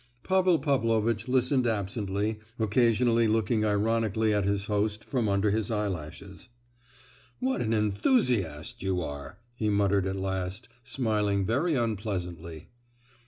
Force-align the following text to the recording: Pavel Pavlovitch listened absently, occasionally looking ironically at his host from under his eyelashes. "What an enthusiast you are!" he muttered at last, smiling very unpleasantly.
Pavel 0.23 0.57
Pavlovitch 0.57 1.27
listened 1.27 1.67
absently, 1.67 2.39
occasionally 2.57 3.27
looking 3.27 3.63
ironically 3.63 4.33
at 4.33 4.45
his 4.45 4.65
host 4.65 5.03
from 5.03 5.29
under 5.29 5.51
his 5.51 5.69
eyelashes. 5.69 6.49
"What 7.39 7.61
an 7.61 7.71
enthusiast 7.71 8.81
you 8.81 9.03
are!" 9.03 9.37
he 9.57 9.69
muttered 9.69 10.07
at 10.07 10.15
last, 10.15 10.67
smiling 10.83 11.45
very 11.45 11.75
unpleasantly. 11.75 12.69